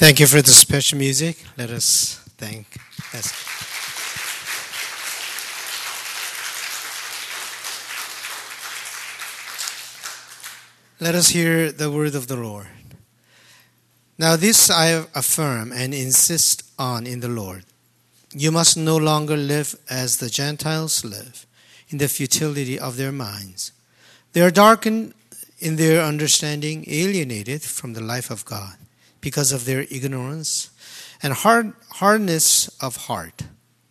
[0.00, 1.36] Thank you for the special music.
[1.58, 2.64] Let us thank.
[3.12, 3.34] Yes.
[11.00, 12.68] Let us hear the word of the Lord.
[14.16, 17.66] Now, this I affirm and insist on in the Lord.
[18.32, 21.44] You must no longer live as the Gentiles live,
[21.90, 23.72] in the futility of their minds.
[24.32, 25.12] They are darkened
[25.58, 28.78] in their understanding, alienated from the life of God
[29.20, 30.70] because of their ignorance
[31.22, 33.42] and hard, hardness of heart.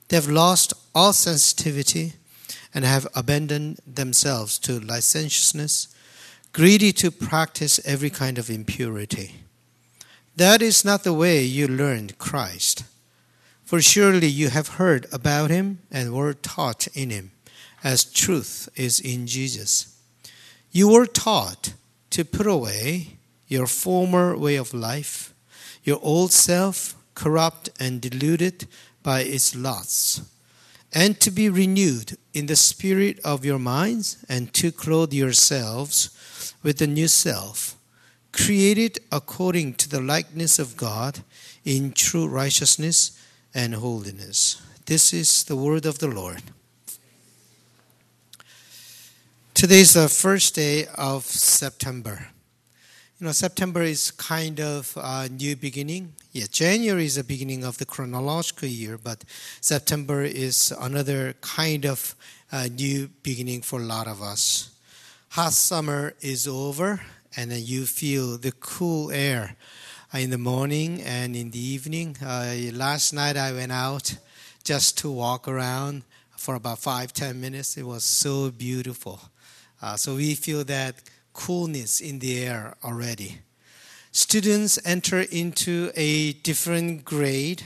[0.08, 2.14] They have lost all sensitivity
[2.74, 5.88] and have abandoned themselves to licentiousness,
[6.54, 9.44] greedy to practice every kind of impurity.
[10.36, 12.84] That is not the way you learned Christ.
[13.66, 17.32] For surely you have heard about him and were taught in him,
[17.84, 19.96] as truth is in Jesus.
[20.72, 21.74] You were taught
[22.10, 23.19] to put away
[23.50, 25.34] your former way of life,
[25.84, 28.66] your old self, corrupt and deluded
[29.04, 30.22] by its lusts,
[30.94, 36.78] and to be renewed in the spirit of your minds, and to clothe yourselves with
[36.78, 37.76] the new self
[38.32, 41.20] created according to the likeness of God
[41.66, 43.20] in true righteousness
[43.54, 44.62] and holiness.
[44.86, 46.44] This is the word of the Lord.
[49.54, 52.30] Today is the first day of September.
[53.20, 56.14] You know, September is kind of a new beginning.
[56.32, 59.26] Yeah, January is the beginning of the chronological year, but
[59.60, 62.16] September is another kind of
[62.50, 64.70] uh, new beginning for a lot of us.
[65.32, 67.02] Hot summer is over,
[67.36, 69.58] and then you feel the cool air
[70.14, 72.16] in the morning and in the evening.
[72.24, 74.16] Uh, last night I went out
[74.64, 76.04] just to walk around
[76.38, 77.76] for about five ten minutes.
[77.76, 79.20] It was so beautiful.
[79.82, 80.96] Uh, so we feel that
[81.34, 83.40] coolness in the air already.
[84.12, 87.64] Students enter into a different grade,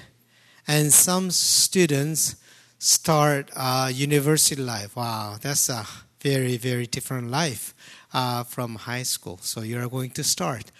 [0.67, 2.35] and some students
[2.79, 4.95] start uh, university life.
[4.95, 5.85] Wow, that's a
[6.21, 7.73] very, very different life
[8.13, 9.39] uh, from high school.
[9.41, 10.71] So you're going to start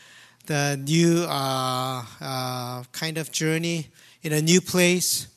[0.46, 3.88] the new uh, uh, kind of journey
[4.22, 5.28] in a new place,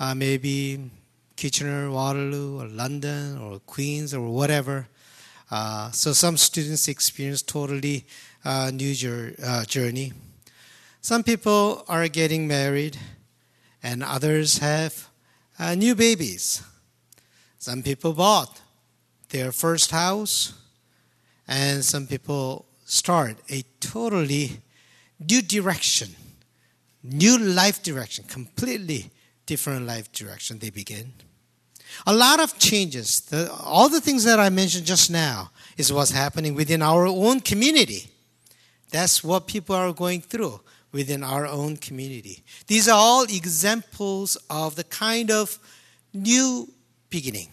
[0.00, 0.90] uh, maybe
[1.36, 4.88] Kitchener, Waterloo, or London, or Queen's, or whatever.
[5.50, 8.04] Uh, so some students experience totally
[8.44, 10.12] uh, new journey.
[11.00, 12.98] Some people are getting married,
[13.82, 15.08] and others have
[15.76, 16.62] new babies.
[17.58, 18.60] Some people bought
[19.30, 20.54] their first house
[21.48, 24.60] and some people start a totally
[25.18, 26.14] new direction,
[27.02, 29.10] new life direction, completely
[29.46, 31.12] different life direction they begin.
[32.06, 36.10] A lot of changes, the, all the things that I mentioned just now, is what's
[36.10, 38.10] happening within our own community.
[38.90, 40.60] That's what people are going through
[40.92, 42.42] within our own community.
[42.66, 45.58] These are all examples of the kind of
[46.14, 46.68] new
[47.10, 47.48] beginning.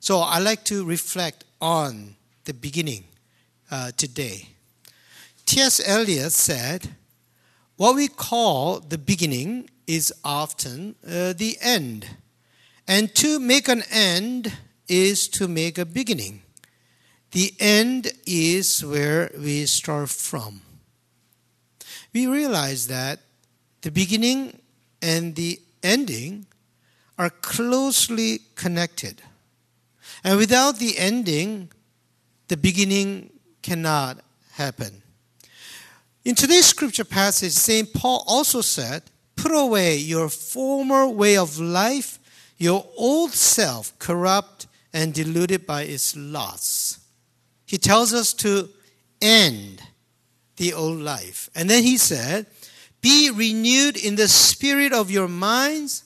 [0.00, 3.04] So I like to reflect on the beginning
[3.70, 4.48] uh, today.
[5.46, 5.80] T.S.
[5.86, 6.96] Eliot said,
[7.76, 12.06] What we call the beginning is often uh, the end.
[12.86, 14.52] And to make an end
[14.88, 16.42] is to make a beginning.
[17.30, 20.60] The end is where we start from.
[22.12, 23.20] We realize that
[23.80, 24.60] the beginning
[25.00, 26.46] and the ending
[27.18, 29.22] are closely connected.
[30.24, 31.70] And without the ending,
[32.48, 33.30] the beginning
[33.62, 34.18] cannot
[34.52, 35.02] happen.
[36.24, 37.92] In today's scripture passage, St.
[37.92, 39.02] Paul also said,
[39.34, 42.18] Put away your former way of life,
[42.62, 47.00] your old self, corrupt and deluded by its lusts.
[47.66, 48.68] He tells us to
[49.20, 49.82] end
[50.56, 51.50] the old life.
[51.54, 52.46] And then he said,
[53.00, 56.04] Be renewed in the spirit of your minds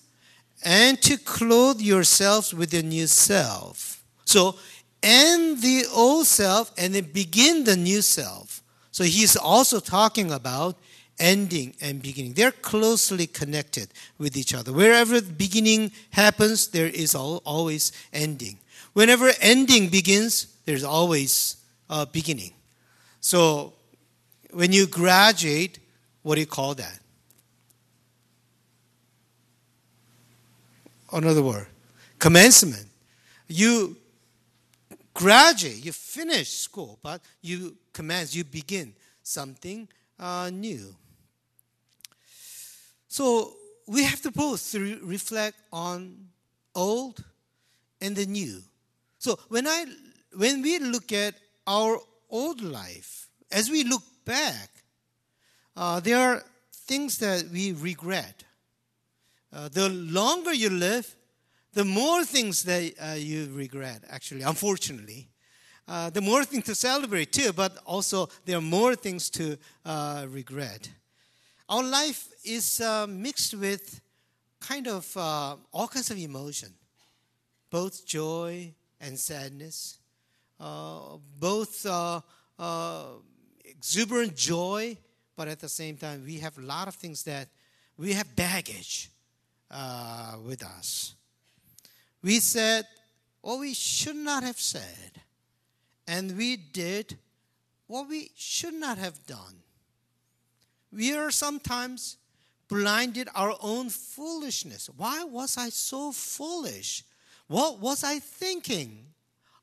[0.64, 4.02] and to clothe yourselves with the new self.
[4.24, 4.56] So
[5.02, 8.62] end the old self and then begin the new self.
[8.92, 10.78] So he's also talking about
[11.18, 12.34] ending and beginning.
[12.34, 14.72] They're closely connected with each other.
[14.72, 18.58] Wherever the beginning happens, there is always ending.
[18.92, 21.56] Whenever ending begins, there's always
[21.88, 22.52] a beginning.
[23.20, 23.72] So
[24.50, 25.78] when you graduate,
[26.22, 27.00] what do you call that?
[31.12, 31.66] Another word,
[32.18, 32.86] commencement.
[33.48, 33.96] You
[35.14, 38.92] graduate, you finish school, but you commence, you begin
[39.22, 39.88] something
[40.18, 40.94] uh, new.
[43.16, 43.54] So
[43.86, 46.28] we have to both reflect on
[46.74, 47.24] old
[47.98, 48.60] and the new.
[49.18, 49.86] So when I
[50.34, 51.34] when we look at
[51.66, 51.98] our
[52.28, 54.68] old life, as we look back,
[55.74, 56.44] uh, there are
[56.88, 58.44] things that we regret.
[59.50, 61.16] Uh, the longer you live,
[61.72, 65.28] the more things that uh, you regret, actually, unfortunately.
[65.88, 70.26] Uh, the more things to celebrate too, but also there are more things to uh,
[70.28, 70.90] regret.
[71.68, 74.00] Our life is uh, mixed with
[74.60, 76.72] kind of uh, all kinds of emotion,
[77.70, 79.98] both joy and sadness,
[80.60, 82.20] uh, both uh,
[83.64, 84.96] exuberant joy,
[85.36, 87.48] but at the same time, we have a lot of things that
[87.98, 89.10] we have baggage
[90.44, 91.14] with us.
[92.22, 92.86] We said
[93.40, 95.20] what we should not have said
[96.06, 97.18] and we did
[97.86, 99.62] what we should not have done.
[100.96, 102.16] We are sometimes
[102.68, 104.88] blinded our own foolishness.
[104.96, 107.04] Why was I so foolish?
[107.48, 109.02] What was I thinking?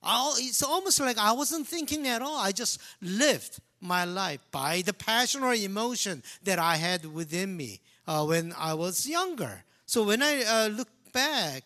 [0.05, 2.37] it's almost like I wasn't thinking at all.
[2.37, 7.79] I just lived my life by the passion or emotion that I had within me
[8.07, 9.63] uh, when I was younger.
[9.85, 11.63] So when I uh, look back,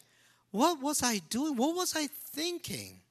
[0.51, 1.55] what was I doing?
[1.55, 3.01] What was I thinking?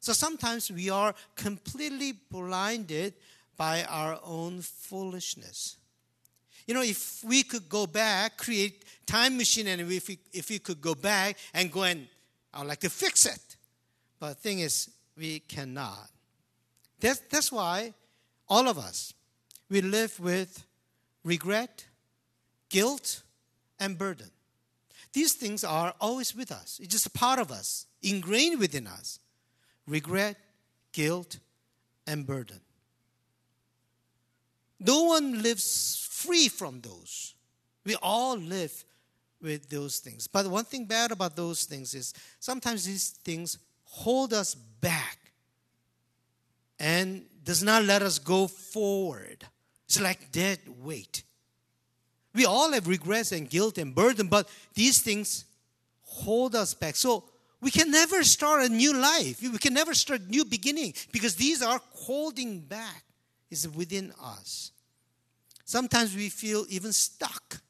[0.00, 3.14] So sometimes we are completely blinded
[3.56, 5.76] by our own foolishness.
[6.68, 10.58] You know, if we could go back, create time machine, and if we, if we
[10.58, 12.06] could go back and go and
[12.52, 13.56] I would like to fix it.
[14.20, 16.10] But the thing is, we cannot.
[17.00, 17.94] That's, that's why
[18.48, 19.14] all of us,
[19.70, 20.66] we live with
[21.24, 21.86] regret,
[22.68, 23.22] guilt,
[23.80, 24.30] and burden.
[25.14, 26.78] These things are always with us.
[26.82, 29.20] It's just a part of us, ingrained within us
[29.86, 30.36] regret,
[30.92, 31.38] guilt,
[32.06, 32.60] and burden.
[34.78, 37.34] No one lives free from those.
[37.84, 38.84] We all live
[39.40, 40.26] with those things.
[40.26, 45.18] But one thing bad about those things is sometimes these things hold us back
[46.78, 49.44] and does not let us go forward.
[49.86, 51.22] It's like dead weight.
[52.34, 55.44] We all have regrets and guilt and burden, but these things
[56.02, 56.94] hold us back.
[56.96, 57.24] So
[57.60, 59.40] we can never start a new life.
[59.42, 63.02] We can never start a new beginning because these are holding back
[63.50, 64.72] is within us.
[65.68, 67.60] Sometimes we feel even stuck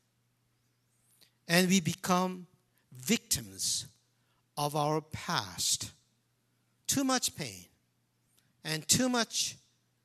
[1.48, 2.46] and we become
[2.96, 3.86] victims
[4.56, 5.90] of our past.
[6.86, 7.64] Too much pain
[8.62, 9.56] and too much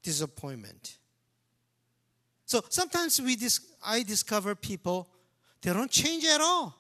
[0.02, 0.98] disappointment.
[2.48, 5.08] So sometimes we dis- I discover people,
[5.62, 6.76] they don't change at all.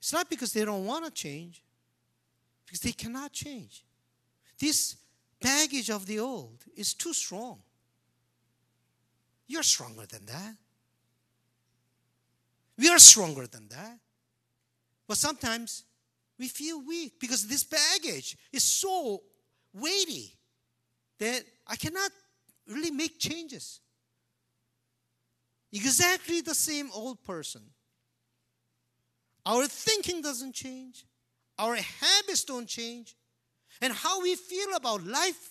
[0.00, 1.62] It's not because they don't want to change,
[2.66, 3.86] because they cannot change.
[4.58, 4.96] This
[5.40, 7.62] baggage of the old is too strong.
[9.50, 10.54] You're stronger than that.
[12.78, 13.98] We are stronger than that.
[15.08, 15.82] But sometimes
[16.38, 19.22] we feel weak because this baggage is so
[19.74, 20.36] weighty
[21.18, 22.12] that I cannot
[22.68, 23.80] really make changes.
[25.72, 27.62] Exactly the same old person
[29.46, 31.06] our thinking doesn't change,
[31.58, 33.16] our habits don't change,
[33.80, 35.50] and how we feel about life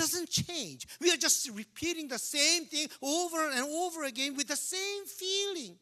[0.00, 0.86] doesn't change.
[0.98, 5.76] We are just repeating the same thing over and over again with the same feeling.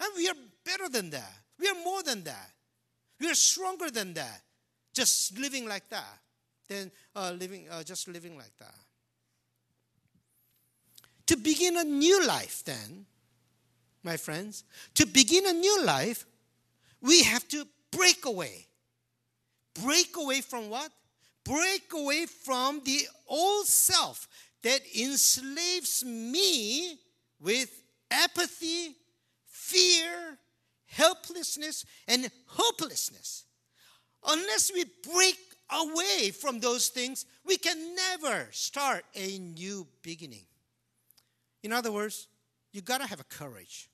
[0.00, 1.32] And we are better than that.
[1.58, 2.50] We are more than that.
[3.20, 4.42] We are stronger than that.
[4.94, 6.18] Just living like that,
[6.68, 8.74] than uh, living uh, just living like that.
[11.26, 13.04] To begin a new life, then,
[14.02, 14.64] my friends,
[14.94, 16.24] to begin a new life,
[17.00, 18.66] we have to break away.
[19.84, 20.90] Break away from what?
[21.48, 24.28] Break away from the old self
[24.62, 26.98] that enslaves me
[27.40, 27.70] with
[28.10, 28.94] apathy,
[29.46, 30.36] fear,
[30.86, 33.44] helplessness, and hopelessness.
[34.26, 35.38] Unless we break
[35.70, 40.44] away from those things, we can never start a new beginning.
[41.62, 42.28] In other words,
[42.72, 43.88] you gotta have a courage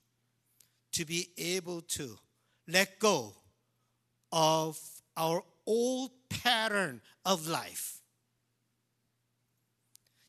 [0.92, 2.18] to be able to
[2.66, 3.34] let go
[4.32, 4.78] of
[5.16, 8.00] our old pattern of life.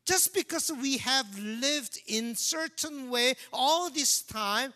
[0.06, 4.72] Just because we have lived in certain way all this time,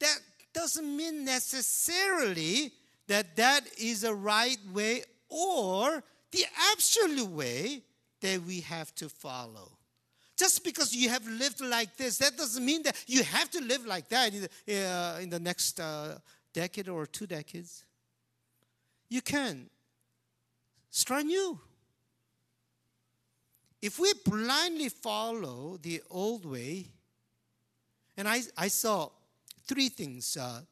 [0.00, 0.18] that
[0.52, 2.72] doesn't mean necessarily
[3.08, 7.82] that that is a right way or the absolute way
[8.20, 9.72] that we have to follow.
[10.36, 13.86] Just because you have lived like this, that doesn't mean that you have to live
[13.86, 16.18] like that in the, uh, next uh,
[16.52, 17.84] decade or two decades,
[19.08, 19.70] you can
[20.96, 21.58] start new.
[23.82, 26.86] If we blindly follow the old way,
[28.16, 29.10] and I, I saw
[29.66, 30.62] three things uh,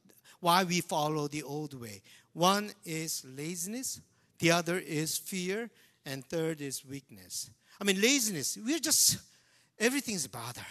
[0.40, 2.00] why we follow the old way.
[2.32, 4.00] One is laziness,
[4.38, 5.68] the other is fear,
[6.06, 7.50] and third is weakness.
[7.78, 9.18] I mean, laziness, we're just,
[9.78, 10.62] everything's bother.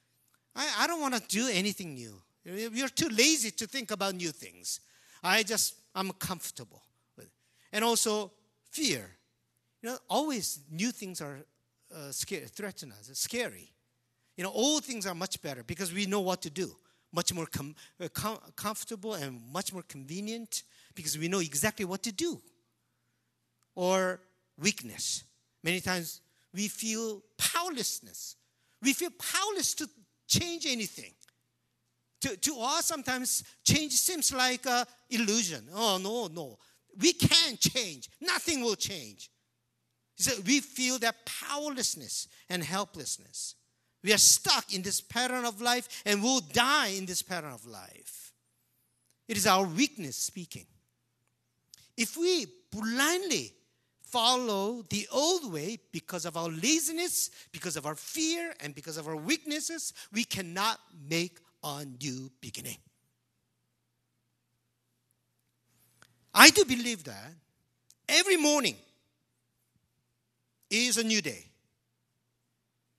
[0.56, 2.14] I, I don't want to do anything new.
[2.44, 4.80] You're too lazy to think about new things.
[5.22, 6.82] I just, I'm comfortable.
[7.72, 8.30] And also,
[8.74, 9.10] fear.
[9.82, 11.38] You know, always new things are
[11.94, 13.70] uh, scary, threaten us, it's scary.
[14.36, 16.74] You know, old things are much better because we know what to do.
[17.12, 20.64] Much more com- uh, com- comfortable and much more convenient
[20.94, 22.40] because we know exactly what to do.
[23.76, 24.20] Or
[24.58, 25.22] weakness.
[25.62, 26.20] Many times
[26.52, 28.36] we feel powerlessness.
[28.82, 29.88] We feel powerless to
[30.26, 31.12] change anything.
[32.22, 35.68] To, to us, sometimes change seems like an illusion.
[35.74, 36.58] Oh, no, no.
[37.00, 38.08] We can't change.
[38.20, 39.30] Nothing will change.
[40.16, 43.56] So we feel that powerlessness and helplessness.
[44.02, 47.66] We are stuck in this pattern of life and will die in this pattern of
[47.66, 48.32] life.
[49.28, 50.66] It is our weakness speaking.
[51.96, 53.54] If we blindly
[54.02, 59.08] follow the old way because of our laziness, because of our fear, and because of
[59.08, 62.78] our weaknesses, we cannot make a new beginning.
[66.34, 67.32] I do believe that
[68.08, 68.76] every morning
[70.68, 71.44] is a new day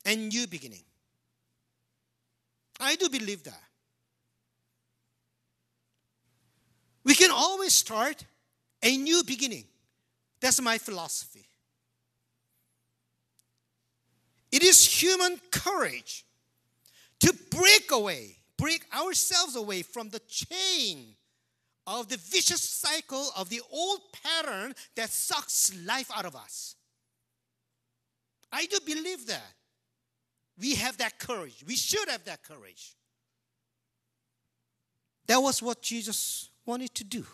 [0.06, 0.84] and new beginning.
[2.80, 3.62] I do believe that.
[7.04, 8.24] We can always start
[8.82, 9.66] a new beginning
[10.40, 11.48] that's my philosophy.
[14.52, 16.26] It is human courage
[17.20, 21.15] to break away, break ourselves away from the chain
[21.88, 26.76] of the vicious cycle of the old pattern that sucks life out of us.
[28.52, 29.54] I do believe that.
[30.58, 31.64] We have that courage.
[31.68, 32.96] We should have that courage.
[35.28, 37.26] That was what Jesus wanted to do.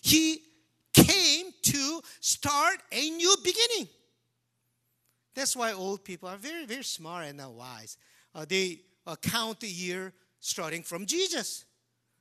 [0.00, 0.40] He
[0.94, 3.88] came to start a new beginning.
[5.34, 7.98] That's why old people are very, very smart and wise.
[8.34, 11.65] Uh, they uh, count the year starting from Jesus.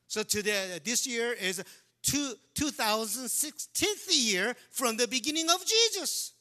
[0.08, 1.64] So today, uh, this year is
[2.02, 6.34] two, 2016th year from the beginning of Jesus.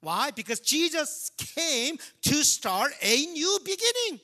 [0.00, 0.30] Why?
[0.30, 4.20] Because Jesus came to start a new beginning.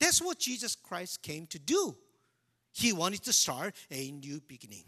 [0.00, 1.96] That's what Jesus Christ came to do.
[2.72, 4.84] He wanted to start a new beginning.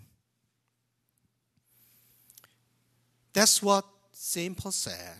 [3.32, 4.56] That's what St.
[4.56, 5.14] Paul said.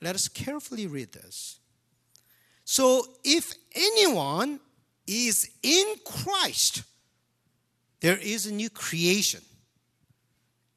[0.00, 1.60] Let us carefully read this.
[2.64, 4.58] So, if anyone
[5.06, 6.82] is in Christ,
[8.00, 9.40] there is a new creation.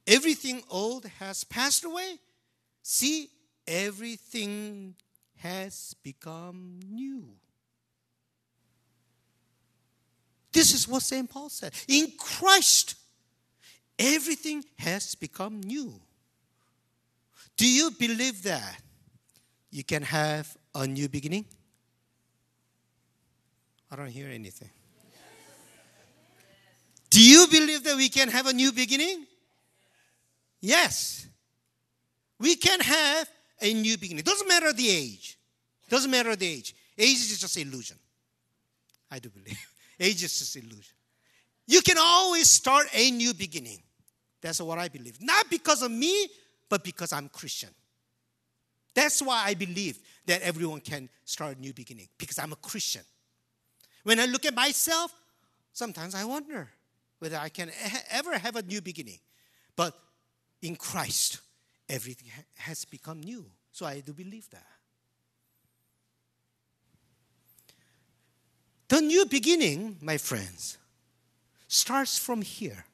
[0.07, 2.19] Everything old has passed away.
[2.83, 3.29] See,
[3.67, 4.95] everything
[5.37, 7.25] has become new.
[10.53, 11.29] This is what St.
[11.29, 11.73] Paul said.
[11.87, 12.95] In Christ,
[13.99, 15.99] everything has become new.
[17.57, 18.81] Do you believe that
[19.71, 21.45] you can have a new beginning?
[23.91, 24.69] I don't hear anything.
[27.09, 29.25] Do you believe that we can have a new beginning?
[30.59, 31.27] Yes.
[32.39, 33.29] We can have
[33.61, 34.23] a new beginning.
[34.23, 35.37] Doesn't matter the age.
[35.89, 36.75] Doesn't matter the age.
[36.97, 37.97] Age is just illusion.
[39.09, 39.57] I do believe.
[39.99, 40.95] Age is just illusion.
[41.67, 43.81] You can always start a new beginning.
[44.41, 45.17] That's what I believe.
[45.21, 46.27] Not because of me,
[46.69, 47.69] but because I'm Christian.
[48.93, 53.03] That's why I believe that everyone can start a new beginning, because I'm a Christian.
[54.05, 55.11] When I look at myself,
[55.73, 56.69] sometimes I wonder
[57.17, 57.71] whether I can
[58.11, 59.17] ever have a new beginning.
[59.75, 59.95] But
[60.61, 61.39] in Christ,
[61.89, 63.47] everything has become new.
[63.71, 64.67] So I do believe that.
[68.89, 70.77] The new beginning, my friends,
[71.67, 72.85] starts from here,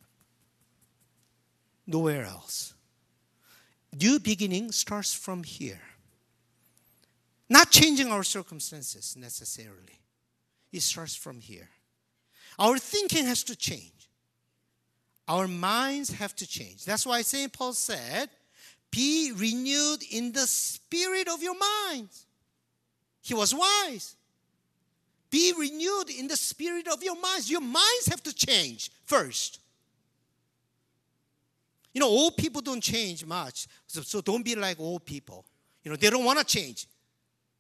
[1.86, 2.74] nowhere else.
[3.94, 5.82] New beginning starts from here.
[7.50, 10.01] Not changing our circumstances necessarily.
[10.72, 11.70] It starts from here.
[12.58, 14.10] Our thinking has to change.
[15.28, 16.86] Our minds have to change.
[16.86, 17.52] That's why St.
[17.52, 18.30] Paul said,
[18.92, 22.26] Be renewed in the spirit of your minds.
[23.22, 24.16] He was wise.
[25.30, 27.50] Be renewed in the spirit of your minds.
[27.50, 29.60] Your minds have to change first.
[31.94, 33.68] You know, old people don't change much.
[33.88, 35.46] So, so don't be like old people.
[35.84, 36.88] You know, they don't want to change.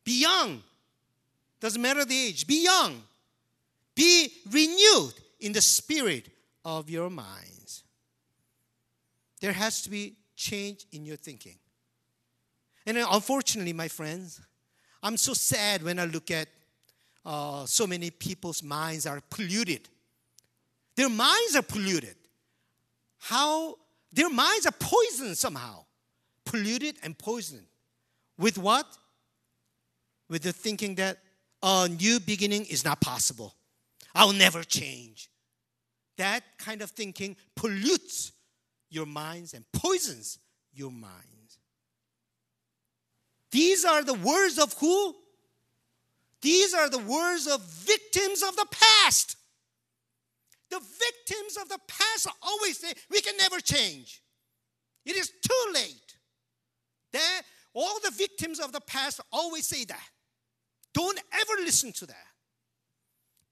[0.03, 0.61] Be young.
[1.61, 2.45] Doesn't matter the age.
[2.47, 3.03] Be young.
[3.95, 6.27] Be renewed in the spirit
[6.65, 7.83] of your minds.
[9.39, 11.55] There has to be change in your thinking.
[12.85, 14.41] And unfortunately, my friends,
[15.03, 16.47] I'm so sad when I look at
[17.23, 19.87] uh, so many people's minds are polluted.
[20.95, 22.15] Their minds are polluted.
[23.19, 23.75] How
[24.11, 25.85] their minds are poisoned somehow,
[26.43, 27.65] polluted and poisoned.
[28.37, 28.97] With what?
[30.27, 31.19] With the thinking that
[31.63, 33.55] a new beginning is not possible.
[34.13, 35.29] I'll never change.
[36.17, 38.31] That kind of thinking pollutes
[38.89, 40.39] your minds and poisons
[40.73, 41.59] your minds.
[43.51, 45.15] These are the words of who?
[46.41, 49.37] These are the words of victims of the past.
[50.69, 54.21] The victims of the past always say, We can never change.
[55.05, 56.15] It is too late.
[57.11, 57.41] That,
[57.73, 60.09] all the victims of the past always say that.
[60.93, 62.27] Don't ever listen to that.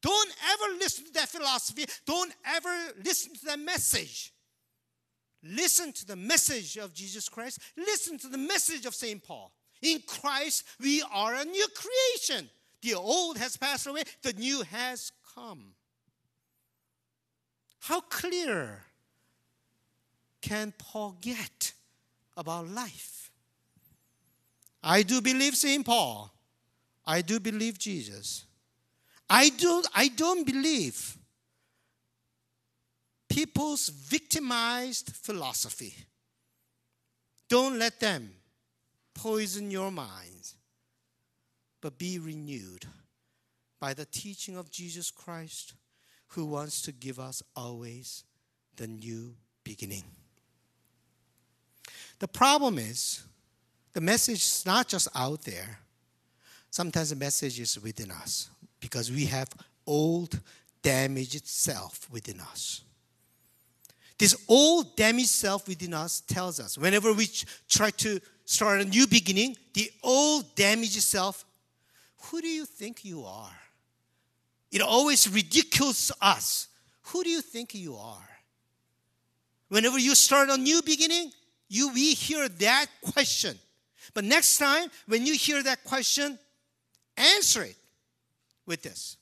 [0.02, 1.86] Don't ever listen to that philosophy.
[2.06, 4.34] Don't ever listen to that message.
[5.44, 7.60] Listen to the message of Jesus Christ.
[7.78, 9.24] Listen to the message of St.
[9.24, 9.52] Paul.
[9.82, 12.50] In Christ, we are a new creation.
[12.82, 15.74] The old has passed away, the new has come.
[17.80, 18.84] How clear
[20.42, 21.74] can Paul get
[22.36, 23.32] about life?
[24.84, 25.86] I do believe St.
[25.86, 26.34] Paul.
[27.10, 28.46] I do believe Jesus.
[29.28, 31.18] I don't, I don't believe
[33.28, 35.96] people's victimized philosophy.
[37.50, 38.30] Don't let them
[39.16, 40.54] poison your minds,
[41.82, 42.86] but be renewed
[43.80, 45.74] by the teaching of Jesus Christ,
[46.28, 48.24] who wants to give us always
[48.76, 50.04] the new beginning.
[52.20, 53.24] The problem is,
[53.94, 55.80] the message is not just out there.
[56.72, 58.50] Sometimes the message is within us
[58.80, 59.50] because we have
[59.86, 60.40] old,
[60.82, 62.82] damaged self within us.
[64.18, 67.28] This old, damaged self within us tells us whenever we
[67.70, 71.46] try to start a new beginning, the old, damaged self,
[72.24, 73.56] who do you think you are?
[74.72, 76.68] It always ridicules us.
[77.04, 78.30] Who do you think you are?
[79.70, 81.32] Whenever you start a new beginning,
[81.70, 83.58] you we hear that question.
[84.14, 86.38] But next time when you hear that question,
[87.20, 87.78] answer it
[88.66, 89.18] with this.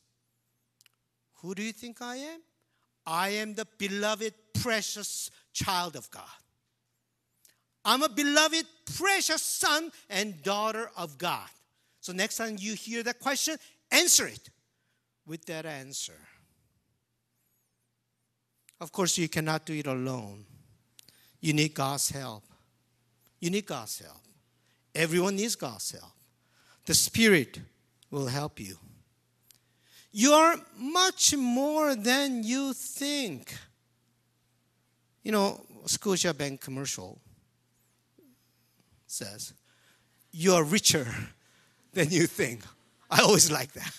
[1.42, 2.42] Who do you think I am?
[3.06, 6.24] I am the beloved, precious child of God.
[7.86, 8.66] I'm a beloved,
[8.98, 11.48] precious son and daughter of God.
[12.02, 13.58] So next time you hear that question,
[13.92, 14.50] answer it
[15.26, 16.20] with that answer.
[18.80, 20.46] Of course, you cannot do it alone.
[21.40, 22.44] You need God's help.
[23.40, 24.22] You need God's help.
[24.94, 26.12] Everyone needs God's help.
[26.86, 27.60] The Spirit
[28.12, 28.78] will help you.
[30.12, 33.54] You are much more than you think.
[35.24, 37.20] You know, Scotiabank commercial
[39.06, 39.54] says,
[40.32, 41.08] You are richer
[41.94, 42.62] than you think.
[43.10, 43.94] I always like that.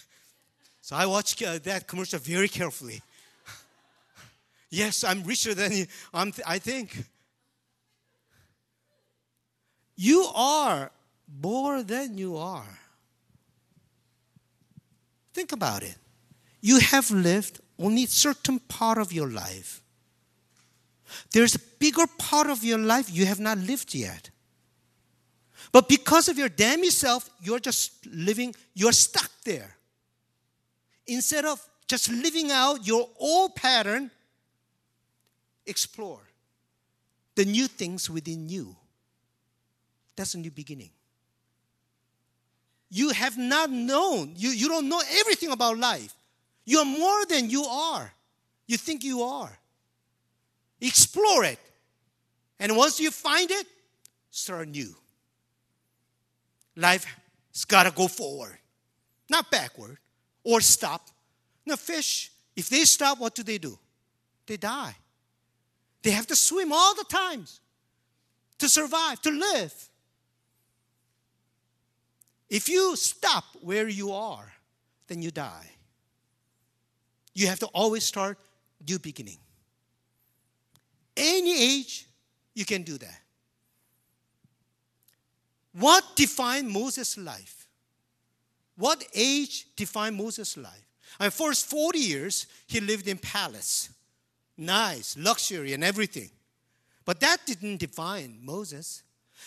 [0.81, 3.03] So I watch uh, that commercial very carefully.
[4.71, 7.05] yes, I'm richer than you, I'm th- I think.
[9.97, 10.91] You are
[11.43, 12.79] more than you are.
[15.39, 15.95] Think about it.
[16.61, 19.85] You have lived only certain part of your life.
[21.31, 24.31] There's a bigger part of your life you have not lived yet.
[25.71, 29.77] But because of your damaged self, you're just living, you're stuck there.
[31.07, 34.11] Instead of just living out your old pattern,
[35.67, 36.23] explore
[37.37, 38.75] the new things within you.
[40.17, 40.91] That's a new beginning.
[42.91, 46.15] You have not known, you, you don't know everything about life.
[46.65, 48.13] You are more than you are.
[48.67, 49.59] You think you are.
[50.81, 51.59] Explore it.
[52.61, 53.67] And once you find it,
[54.31, 54.95] start new.
[56.77, 58.57] Life's got to go forward,
[59.29, 59.99] not backward
[60.45, 61.09] or stop.
[61.67, 63.79] Now, fish, if they stop, what do they do?
[64.47, 64.95] They die.
[66.03, 67.61] They have to swim all the times
[68.59, 69.75] to survive, to live.
[72.49, 74.53] If you stop where you are,
[75.07, 75.71] then you die.
[77.35, 78.39] You have to always start
[78.87, 79.39] new beginning.
[81.17, 82.07] Any age,
[82.55, 83.21] you can do that.
[85.73, 87.69] What defined Moses' life?
[88.77, 90.87] What age defined Moses' life?
[91.21, 93.91] And first 40 years, he lived in palace.
[94.57, 96.31] Nice, luxury and everything.
[97.05, 99.03] But that didn't define Moses.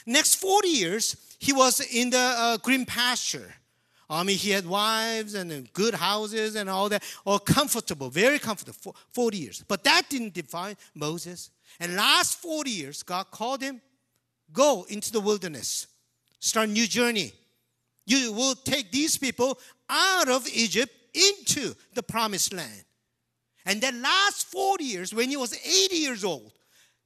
[0.05, 3.53] Next 40 years, he was in the uh, green pasture.
[4.09, 8.77] I mean, he had wives and good houses and all that, all comfortable, very comfortable,
[8.81, 9.63] for 40 years.
[9.67, 11.49] But that didn't define Moses.
[11.79, 13.79] And last 40 years, God called him,
[14.51, 15.87] go into the wilderness,
[16.39, 17.31] start new journey.
[18.05, 19.57] You will take these people
[19.89, 22.83] out of Egypt into the promised land.
[23.65, 26.51] And then last 40 years, when he was 80 years old,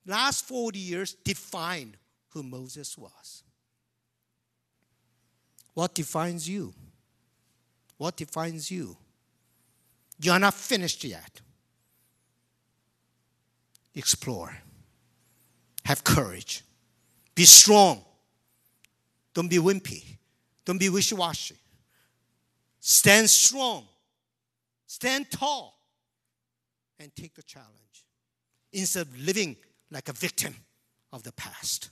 [0.07, 1.97] last 40 years defined
[2.35, 3.43] who Moses was.
[5.73, 6.73] What defines you?
[7.97, 8.97] What defines you?
[10.19, 11.39] You are not finished yet.
[13.95, 14.53] Explore.
[15.85, 16.63] Have courage.
[17.35, 18.03] Be strong.
[19.33, 20.03] Don't be wimpy.
[20.65, 21.55] Don't be wishy washy.
[22.81, 23.85] Stand strong.
[24.87, 25.73] Stand tall.
[26.99, 27.69] And take the challenge
[28.73, 29.55] instead of living
[29.89, 30.53] like a victim
[31.13, 31.91] of the past.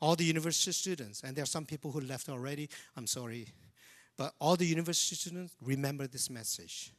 [0.00, 3.48] All the university students, and there are some people who left already, I'm sorry,
[4.16, 6.92] but all the university students, remember this message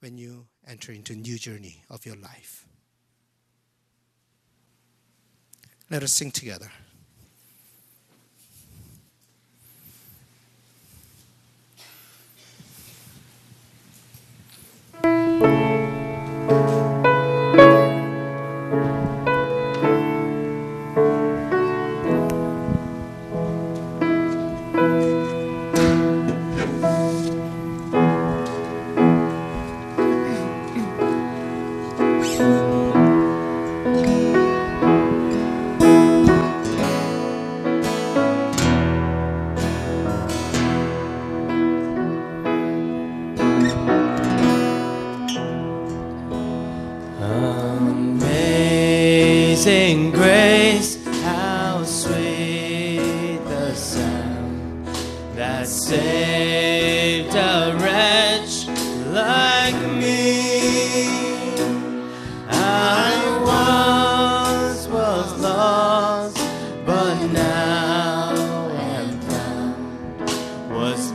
[0.00, 2.66] when you enter into a new journey of your life.
[5.90, 6.70] Let us sing together.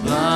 [0.03, 0.26] Blind,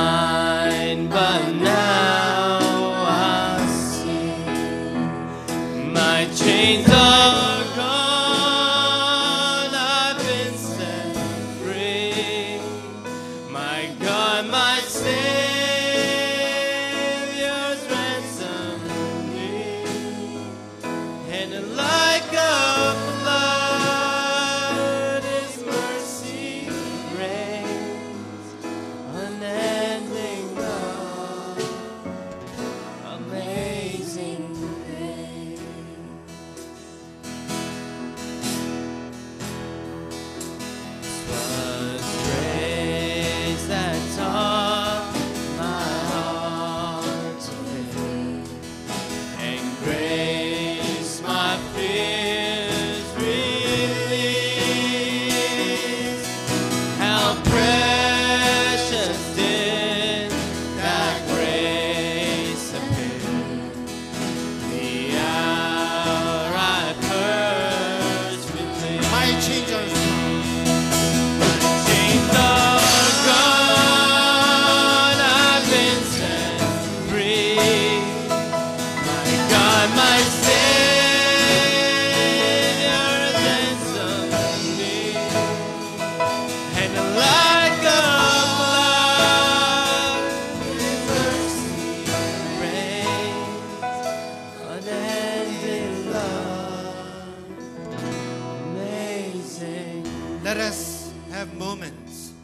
[100.52, 102.34] Let us have moments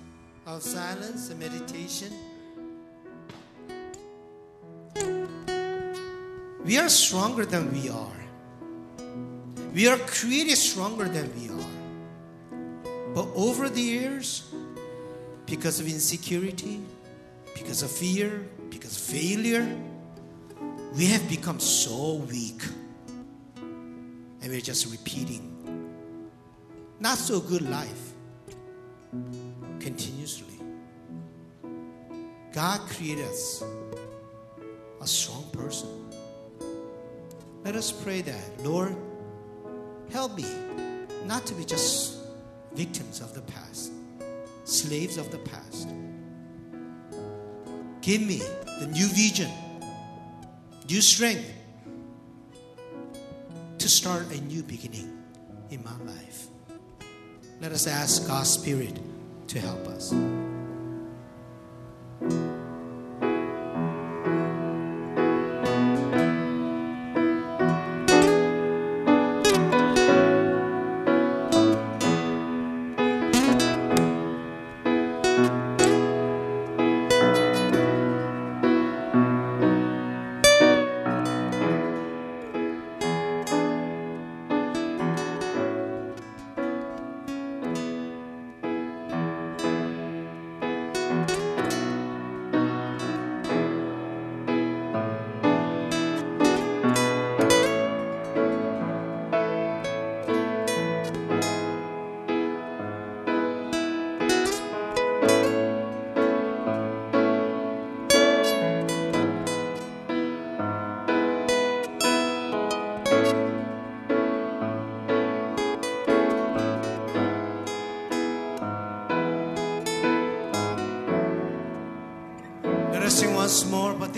[0.46, 2.10] of silence and meditation.
[6.64, 8.20] We are stronger than we are.
[9.74, 13.12] We are created stronger than we are.
[13.14, 14.54] But over the years,
[15.44, 16.80] because of insecurity,
[17.54, 19.68] because of fear, because of failure,
[20.96, 22.62] we have become so weak.
[24.40, 25.57] And we're just repeating
[27.00, 28.12] not so good life
[29.78, 30.58] continuously.
[32.52, 33.62] God created us
[35.00, 35.88] a strong person.
[37.64, 38.96] Let us pray that, Lord,
[40.10, 40.46] help me
[41.24, 42.18] not to be just
[42.72, 43.92] victims of the past,
[44.64, 45.88] slaves of the past.
[48.00, 48.42] Give me
[48.80, 49.50] the new vision,
[50.88, 51.52] new strength
[53.78, 55.22] to start a new beginning
[55.70, 56.48] in my life.
[57.60, 58.98] Let us ask God's Spirit
[59.48, 60.12] to help us.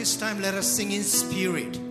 [0.01, 1.90] This time let us sing in spirit.